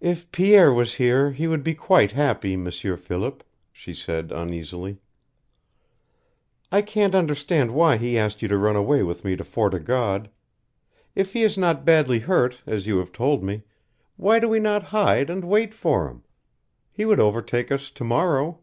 "If 0.00 0.30
Pierre 0.30 0.72
was 0.72 0.94
here 1.02 1.34
we 1.36 1.48
would 1.48 1.64
be 1.64 1.74
quite 1.74 2.12
happy, 2.12 2.56
M'sieur 2.56 2.96
Philip," 2.96 3.42
she 3.72 3.92
said, 3.92 4.30
uneasily. 4.30 4.98
"I 6.70 6.80
can't 6.80 7.12
understand 7.12 7.74
why 7.74 7.96
he 7.96 8.16
asked 8.16 8.40
you 8.40 8.46
to 8.46 8.56
run 8.56 8.76
away 8.76 9.02
with 9.02 9.24
me 9.24 9.34
to 9.34 9.42
Fort 9.42 9.74
o' 9.74 9.80
God. 9.80 10.30
If 11.16 11.32
he 11.32 11.42
is 11.42 11.58
not 11.58 11.84
badly 11.84 12.20
hurt, 12.20 12.62
as 12.68 12.86
you 12.86 12.98
have 12.98 13.10
told 13.10 13.42
me, 13.42 13.64
why 14.16 14.38
do 14.38 14.48
we 14.48 14.60
not 14.60 14.84
hide 14.94 15.28
and 15.28 15.42
wait 15.44 15.74
for 15.74 16.08
him? 16.08 16.22
He 16.92 17.04
would 17.04 17.18
overtake 17.18 17.72
us 17.72 17.90
to 17.90 18.04
morrow." 18.04 18.60